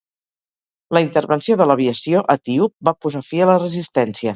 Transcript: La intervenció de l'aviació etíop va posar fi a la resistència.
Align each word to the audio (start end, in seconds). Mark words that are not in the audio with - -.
La 0.97 1.03
intervenció 1.05 1.59
de 1.61 1.69
l'aviació 1.73 2.25
etíop 2.39 2.77
va 2.91 2.97
posar 3.05 3.27
fi 3.33 3.45
a 3.49 3.53
la 3.55 3.63
resistència. 3.67 4.29